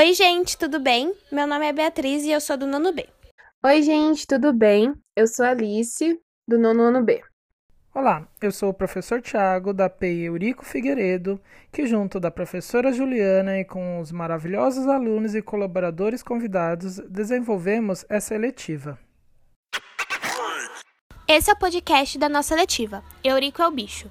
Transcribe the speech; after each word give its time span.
Oi, 0.00 0.14
gente, 0.14 0.56
tudo 0.56 0.80
bem? 0.80 1.14
Meu 1.30 1.46
nome 1.46 1.66
é 1.66 1.74
Beatriz 1.74 2.24
e 2.24 2.30
eu 2.30 2.40
sou 2.40 2.56
do 2.56 2.66
nono 2.66 2.90
B. 2.90 3.06
Oi, 3.62 3.82
gente, 3.82 4.26
tudo 4.26 4.50
bem? 4.50 4.94
Eu 5.14 5.26
sou 5.26 5.44
Alice, 5.44 6.18
do 6.48 6.58
nono 6.58 6.84
ano 6.84 7.04
B. 7.04 7.20
Olá, 7.94 8.26
eu 8.40 8.50
sou 8.50 8.70
o 8.70 8.74
professor 8.74 9.20
Tiago, 9.20 9.74
da 9.74 9.90
PI 9.90 10.22
Eurico 10.22 10.64
Figueiredo, 10.64 11.38
que 11.70 11.86
junto 11.86 12.18
da 12.18 12.30
professora 12.30 12.94
Juliana 12.94 13.58
e 13.58 13.64
com 13.66 14.00
os 14.00 14.10
maravilhosos 14.10 14.86
alunos 14.86 15.34
e 15.34 15.42
colaboradores 15.42 16.22
convidados, 16.22 16.96
desenvolvemos 17.00 18.06
essa 18.08 18.34
eletiva. 18.34 18.98
Esse 21.28 21.50
é 21.50 21.52
o 21.52 21.58
podcast 21.58 22.18
da 22.18 22.30
nossa 22.30 22.54
letiva, 22.54 23.04
Eurico 23.22 23.60
é 23.60 23.68
o 23.68 23.70
Bicho. 23.70 24.10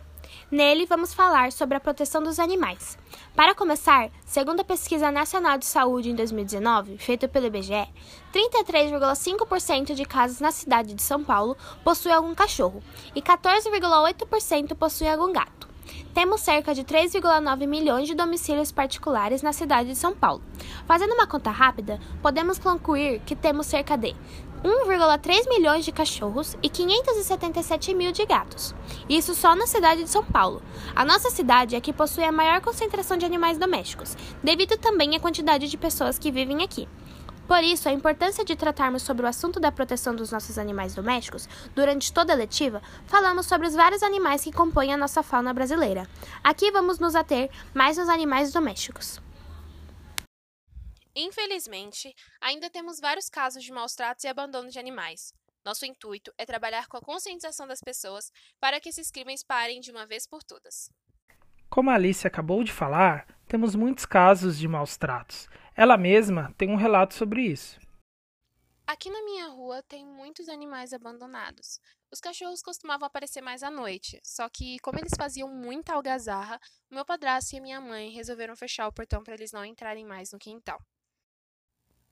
Nele, 0.52 0.88
vamos 0.88 1.14
falar 1.14 1.52
sobre 1.52 1.78
a 1.78 1.80
proteção 1.80 2.24
dos 2.24 2.40
animais. 2.40 2.98
Para 3.36 3.54
começar, 3.54 4.10
segundo 4.26 4.62
a 4.62 4.64
Pesquisa 4.64 5.12
Nacional 5.12 5.60
de 5.60 5.66
Saúde 5.66 6.10
em 6.10 6.16
2019, 6.16 6.98
feita 6.98 7.28
pelo 7.28 7.46
IBGE, 7.46 7.88
33,5% 8.34 9.94
de 9.94 10.06
casas 10.06 10.40
na 10.40 10.52
cidade 10.52 10.96
de 10.96 11.04
São 11.04 11.24
Paulo 11.24 11.56
possuem 11.84 12.16
algum 12.16 12.34
cachorro 12.34 12.82
e 13.14 13.22
14,8% 13.22 14.76
possuem 14.76 15.12
algum 15.12 15.32
gato. 15.32 15.69
Temos 16.14 16.42
cerca 16.42 16.74
de 16.74 16.84
3,9 16.84 17.68
milhões 17.68 18.08
de 18.08 18.16
domicílios 18.16 18.72
particulares 18.72 19.42
na 19.42 19.54
cidade 19.54 19.90
de 19.90 19.96
São 19.96 20.14
Paulo. 20.14 20.42
Fazendo 20.86 21.14
uma 21.14 21.28
conta 21.28 21.52
rápida, 21.52 22.00
podemos 22.22 22.58
concluir 22.58 23.22
que 23.26 23.36
temos 23.36 23.68
cerca 23.68 23.96
de 23.96 24.16
1,3 24.64 25.48
milhões 25.48 25.86
de 25.86 25.92
cachorros 25.92 26.58
e 26.62 26.68
577 26.68 27.94
mil 27.94 28.12
de 28.12 28.26
gatos. 28.26 28.76
Isso 29.08 29.34
só 29.34 29.56
na 29.56 29.68
cidade 29.68 30.04
de 30.04 30.10
São 30.10 30.24
Paulo. 30.24 30.62
A 30.96 31.06
nossa 31.06 31.30
cidade 31.30 31.76
é 31.76 31.82
que 31.82 31.94
possui 31.94 32.24
a 32.24 32.32
maior 32.32 32.60
concentração 32.60 33.16
de 33.16 33.26
animais 33.26 33.58
domésticos, 33.58 34.18
devido 34.44 34.78
também 34.78 35.16
à 35.16 35.20
quantidade 35.20 35.70
de 35.70 35.78
pessoas 35.78 36.20
que 36.20 36.32
vivem 36.32 36.64
aqui. 36.64 36.88
Por 37.50 37.64
isso, 37.64 37.90
a 37.90 37.92
importância 37.92 38.46
de 38.46 38.56
tratarmos 38.56 39.02
sobre 39.02 39.26
o 39.26 39.28
assunto 39.28 39.60
da 39.60 39.72
proteção 39.72 40.16
dos 40.16 40.32
nossos 40.32 40.60
animais 40.60 40.94
domésticos, 40.94 41.50
durante 41.74 42.14
toda 42.14 42.32
a 42.32 42.36
letiva, 42.36 42.80
falamos 43.08 43.48
sobre 43.48 43.68
os 43.68 43.74
vários 43.74 44.04
animais 44.04 44.44
que 44.44 44.52
compõem 44.52 44.94
a 44.94 44.98
nossa 44.98 45.24
fauna 45.24 45.52
brasileira. 45.52 46.08
Aqui 46.44 46.70
vamos 46.70 47.00
nos 47.00 47.16
ater 47.16 47.50
mais 47.74 47.98
nos 47.98 48.08
animais 48.08 48.54
domésticos. 48.54 49.20
Infelizmente, 51.16 52.16
ainda 52.40 52.70
temos 52.70 53.00
vários 53.00 53.32
casos 53.32 53.64
de 53.64 53.72
maus 53.72 53.96
tratos 53.96 54.26
e 54.26 54.28
abandono 54.28 54.70
de 54.70 54.78
animais. 54.78 55.34
Nosso 55.66 55.88
intuito 55.88 56.32
é 56.38 56.46
trabalhar 56.46 56.86
com 56.86 56.98
a 56.98 57.02
conscientização 57.02 57.66
das 57.66 57.82
pessoas 57.82 58.32
para 58.60 58.80
que 58.80 58.90
esses 58.90 59.10
crimes 59.10 59.44
parem 59.44 59.82
de 59.82 59.90
uma 59.90 60.06
vez 60.06 60.28
por 60.28 60.44
todas. 60.44 60.92
Como 61.68 61.90
a 61.90 61.96
Alice 61.96 62.26
acabou 62.28 62.64
de 62.64 62.72
falar, 62.72 63.28
temos 63.48 63.76
muitos 63.76 64.06
casos 64.06 64.58
de 64.58 64.68
maus 64.68 64.98
tratos. 64.98 65.48
Ela 65.82 65.96
mesma 65.96 66.54
tem 66.58 66.70
um 66.70 66.76
relato 66.76 67.14
sobre 67.14 67.42
isso. 67.42 67.80
Aqui 68.86 69.10
na 69.10 69.24
minha 69.24 69.48
rua 69.48 69.82
tem 69.84 70.06
muitos 70.06 70.50
animais 70.50 70.92
abandonados. 70.92 71.80
Os 72.12 72.20
cachorros 72.20 72.62
costumavam 72.62 73.08
aparecer 73.08 73.40
mais 73.40 73.64
à 73.64 73.72
noite, 73.72 74.20
só 74.22 74.50
que, 74.50 74.78
como 74.80 75.00
eles 75.00 75.14
faziam 75.18 75.48
muita 75.48 75.94
algazarra, 75.94 76.60
o 76.92 76.96
meu 76.96 77.06
padrasto 77.06 77.56
e 77.56 77.60
a 77.60 77.62
minha 77.62 77.80
mãe 77.80 78.10
resolveram 78.10 78.58
fechar 78.58 78.90
o 78.90 78.92
portão 78.92 79.24
para 79.24 79.36
eles 79.36 79.54
não 79.54 79.64
entrarem 79.64 80.04
mais 80.04 80.34
no 80.34 80.38
quintal. 80.38 80.82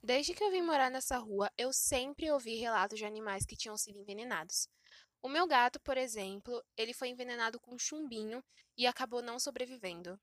Desde 0.02 0.34
que 0.34 0.46
eu 0.46 0.50
vim 0.50 0.62
morar 0.62 0.90
nessa 0.90 1.18
rua, 1.18 1.52
eu 1.58 1.74
sempre 1.74 2.32
ouvi 2.32 2.56
relatos 2.56 2.98
de 2.98 3.04
animais 3.04 3.46
que 3.46 3.58
tinham 3.58 3.76
sido 3.76 4.00
envenenados. 4.00 4.70
O 5.22 5.28
meu 5.28 5.46
gato, 5.46 5.78
por 5.82 5.98
exemplo, 5.98 6.64
ele 6.78 6.94
foi 6.94 7.10
envenenado 7.10 7.60
com 7.60 7.78
chumbinho 7.78 8.42
e 8.78 8.88
acabou 8.88 9.22
não 9.22 9.38
sobrevivendo. 9.38 10.18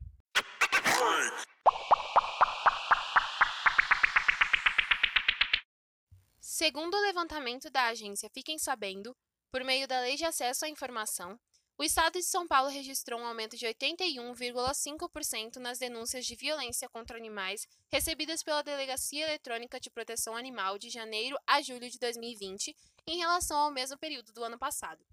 Segundo 6.65 6.97
o 6.97 7.01
levantamento 7.03 7.69
da 7.69 7.89
agência 7.89 8.31
Fiquem 8.33 8.59
Sabendo, 8.59 9.15
por 9.53 9.62
meio 9.62 9.87
da 9.87 10.00
Lei 10.00 10.16
de 10.16 10.25
Acesso 10.25 10.65
à 10.65 10.69
Informação, 10.71 11.38
o 11.77 11.84
Estado 11.84 12.15
de 12.15 12.22
São 12.22 12.47
Paulo 12.47 12.71
registrou 12.71 13.21
um 13.21 13.27
aumento 13.27 13.55
de 13.55 13.66
81,5% 13.66 15.56
nas 15.56 15.78
denúncias 15.78 16.25
de 16.25 16.34
violência 16.34 16.88
contra 16.88 17.19
animais 17.19 17.66
recebidas 17.93 18.43
pela 18.43 18.62
Delegacia 18.62 19.27
Eletrônica 19.27 19.78
de 19.78 19.91
Proteção 19.91 20.34
Animal 20.34 20.78
de 20.78 20.88
janeiro 20.88 21.37
a 21.47 21.61
julho 21.61 21.91
de 21.91 21.99
2020, 21.99 22.75
em 23.09 23.19
relação 23.19 23.59
ao 23.59 23.71
mesmo 23.71 23.99
período 23.99 24.33
do 24.33 24.43
ano 24.43 24.59
passado. 24.59 25.05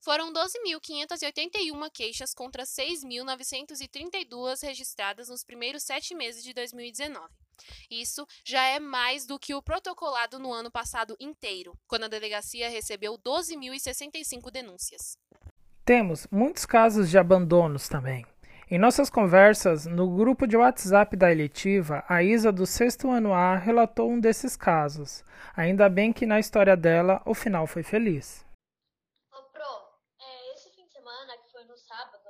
Foram 0.00 0.32
12.581 0.32 1.88
queixas 1.92 2.34
contra 2.34 2.64
6.932 2.64 4.60
registradas 4.60 5.28
nos 5.28 5.44
primeiros 5.44 5.84
sete 5.84 6.16
meses 6.16 6.42
de 6.42 6.52
2019. 6.52 7.45
Isso 7.90 8.26
já 8.44 8.64
é 8.64 8.78
mais 8.78 9.26
do 9.26 9.38
que 9.38 9.54
o 9.54 9.62
protocolado 9.62 10.38
no 10.38 10.52
ano 10.52 10.70
passado 10.70 11.16
inteiro, 11.20 11.78
quando 11.86 12.04
a 12.04 12.08
delegacia 12.08 12.68
recebeu 12.68 13.18
12.065 13.18 14.50
denúncias. 14.50 15.18
Temos 15.84 16.26
muitos 16.32 16.66
casos 16.66 17.08
de 17.08 17.16
abandonos 17.16 17.88
também. 17.88 18.26
Em 18.68 18.80
nossas 18.80 19.08
conversas 19.08 19.86
no 19.86 20.10
grupo 20.16 20.44
de 20.44 20.56
WhatsApp 20.56 21.16
da 21.16 21.30
eletiva, 21.30 22.04
a 22.08 22.24
Isa 22.24 22.50
do 22.50 22.66
sexto 22.66 23.08
ano 23.08 23.32
A 23.32 23.54
relatou 23.54 24.10
um 24.10 24.18
desses 24.18 24.56
casos. 24.56 25.22
Ainda 25.56 25.88
bem 25.88 26.12
que 26.12 26.26
na 26.26 26.40
história 26.40 26.76
dela 26.76 27.22
o 27.24 27.32
final 27.32 27.68
foi 27.68 27.84
feliz. 27.84 28.44
Ô, 29.32 29.40
Pro, 29.52 29.62
é, 30.20 30.54
esse 30.54 30.74
fim 30.74 30.84
de 30.84 30.90
semana, 30.90 31.38
que 31.38 31.52
foi 31.52 31.62
no 31.62 31.76
sábado, 31.76 32.28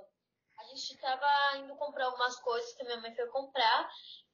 a 0.59 0.65
gente 0.65 0.93
estava 0.93 1.57
indo 1.57 1.75
comprar 1.77 2.05
algumas 2.05 2.39
coisas 2.41 2.71
que 2.75 2.85
minha 2.85 3.01
mãe 3.01 3.15
foi 3.17 3.27
comprar 3.29 3.89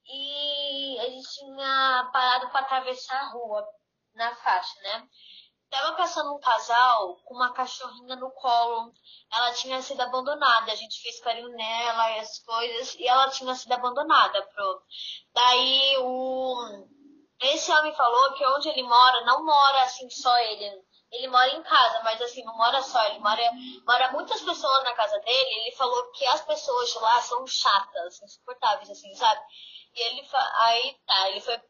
e 0.07 0.99
a 1.01 1.11
gente 1.11 1.29
tinha 1.35 2.11
parado 2.13 2.51
para 2.51 2.61
atravessar 2.61 3.21
a 3.21 3.29
rua 3.31 3.67
na 4.15 4.35
faixa, 4.37 4.81
né? 4.81 5.09
Tava 5.73 5.97
passando 5.97 6.35
um 6.35 6.39
casal 6.39 7.17
com 7.25 7.35
uma 7.35 7.55
cachorrinha 7.55 8.15
no 8.17 8.31
colo. 8.33 8.93
Ela 9.33 9.53
tinha 9.55 9.81
sido 9.81 10.03
abandonada. 10.03 10.71
A 10.71 10.75
gente 10.75 11.01
fez 11.01 11.19
carinho 11.21 11.49
nela 11.49 12.11
e 12.11 12.21
as 12.21 12.39
coisas. 12.41 12.95
E 12.97 13.09
ela 13.09 13.31
tinha 13.31 13.55
sido 13.55 13.73
abandonada, 13.73 14.43
pro. 14.55 14.83
Daí 15.33 15.97
o. 15.99 16.87
Esse 17.41 17.73
homem 17.73 17.95
falou 17.95 18.35
que 18.35 18.47
onde 18.49 18.69
ele 18.69 18.83
mora, 18.83 19.25
não 19.25 19.47
mora 19.47 19.83
assim 19.85 20.11
só 20.11 20.37
ele. 20.41 20.85
Ele 21.11 21.29
mora 21.29 21.49
em 21.49 21.63
casa, 21.63 22.03
mas 22.05 22.21
assim, 22.21 22.45
não 22.45 22.57
mora 22.57 22.83
só. 22.83 23.03
Ele 23.07 23.21
mora, 23.21 23.43
mora 23.87 24.13
muitas 24.13 24.43
pessoas 24.43 24.85
na 24.85 24.93
casa 24.95 25.19
dele. 25.21 25.61
Ele 25.61 25.77
falou 25.77 26.11
que 26.13 26.27
as 26.27 26.43
pessoas 26.43 26.91
de 26.91 26.99
lá 26.99 27.19
são 27.23 27.47
chatas, 27.47 28.21
insuportáveis, 28.23 28.91
assim, 28.91 29.15
sabe? 29.15 29.41
E 29.95 30.03
ele 30.03 30.29
aí 30.59 30.97
tá, 31.07 31.31
ele 31.31 31.41
foi 31.41 31.61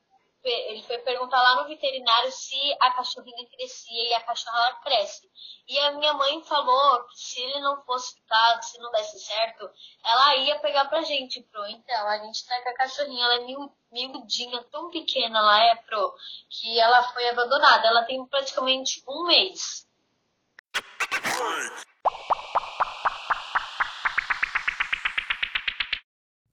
ele 0.45 0.83
foi 0.83 0.99
perguntar 0.99 1.41
lá 1.41 1.63
no 1.63 1.69
veterinário 1.69 2.31
se 2.33 2.57
a 2.81 2.91
cachorrinha 2.91 3.49
crescia 3.49 4.11
e 4.11 4.15
a 4.15 4.21
cachorra 4.23 4.59
ela 4.59 4.75
cresce. 4.81 5.31
E 5.69 5.79
a 5.79 5.93
minha 5.93 6.13
mãe 6.15 6.43
falou 6.43 7.05
que 7.05 7.17
se 7.17 7.41
ele 7.41 7.61
não 7.61 7.81
fosse 7.85 8.15
ficar, 8.17 8.61
se 8.63 8.79
não 8.79 8.91
desse 8.91 9.21
certo, 9.21 9.71
ela 10.05 10.37
ia 10.39 10.59
pegar 10.59 10.87
pra 10.87 11.03
gente, 11.03 11.41
pro. 11.43 11.65
Então, 11.67 12.09
a 12.09 12.19
gente 12.19 12.45
tá 12.45 12.61
com 12.63 12.69
a 12.71 12.75
cachorrinha, 12.75 13.25
ela 13.25 13.35
é 13.37 13.47
miudinha, 13.93 14.65
tão 14.65 14.91
pequena 14.91 15.39
ela 15.39 15.65
é, 15.65 15.77
pro, 15.77 16.15
que 16.51 16.79
ela 16.81 17.03
foi 17.13 17.29
abandonada. 17.29 17.87
Ela 17.87 18.03
tem 18.05 18.25
praticamente 18.27 19.03
um 19.07 19.25
mês. 19.27 19.87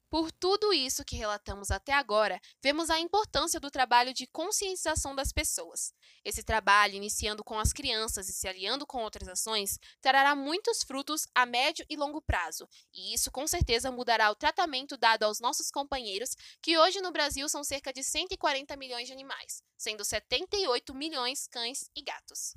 Por 0.10 0.32
tudo 0.32 0.74
isso 0.74 1.06
que 1.06 1.16
relatamos 1.16 1.70
até 1.70 1.94
agora, 1.94 2.42
vemos 2.64 2.90
a 2.90 3.00
importância 3.00 3.60
do 3.60 3.70
trabalho 3.70 4.12
de 4.12 4.26
conscientização 4.26 5.14
das 5.14 5.32
pessoas. 5.32 5.94
Esse 6.26 6.42
trabalho, 6.42 6.96
iniciando 6.96 7.44
com 7.44 7.60
as 7.60 7.72
crianças 7.72 8.28
e 8.28 8.34
se 8.34 8.48
aliando 8.48 8.88
com 8.88 9.04
outras 9.04 9.28
ações, 9.28 9.78
trará 10.02 10.36
muitos 10.36 10.84
frutos 10.84 11.28
a 11.36 11.46
médio 11.46 11.86
e 11.88 11.96
longo 11.96 12.22
prazo, 12.24 12.68
e 12.92 13.14
isso 13.14 13.30
com 13.30 13.46
certeza 13.46 13.92
mudará 13.92 14.32
o 14.32 14.36
tratamento 14.36 14.98
dado 14.98 15.24
aos 15.24 15.40
nossos 15.40 15.70
companheiros, 15.70 16.36
que 16.60 16.76
hoje 16.76 17.02
no 17.02 17.12
Brasil 17.12 17.48
são 17.48 17.64
cerca 17.64 17.94
de 17.94 18.04
140 18.04 18.76
milhões 18.78 19.06
de 19.06 19.14
animais, 19.14 19.62
sendo 19.78 20.04
78 20.04 20.92
milhões 20.96 21.48
cães 21.48 21.88
e 21.96 22.02
gatos. 22.02 22.56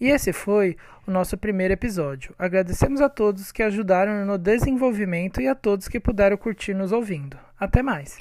E 0.00 0.08
esse 0.08 0.32
foi 0.32 0.76
o 1.06 1.10
nosso 1.10 1.36
primeiro 1.36 1.74
episódio. 1.74 2.34
Agradecemos 2.38 3.00
a 3.00 3.08
todos 3.08 3.52
que 3.52 3.62
ajudaram 3.62 4.24
no 4.24 4.38
desenvolvimento 4.38 5.40
e 5.40 5.46
a 5.46 5.54
todos 5.54 5.88
que 5.88 6.00
puderam 6.00 6.36
curtir 6.36 6.72
nos 6.72 6.90
ouvindo. 6.90 7.36
Até 7.58 7.82
mais! 7.82 8.16